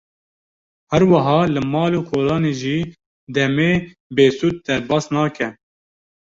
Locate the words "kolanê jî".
2.11-2.77